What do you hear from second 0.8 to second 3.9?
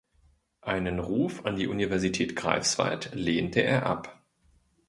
Ruf an die Universität Greifswald lehnte er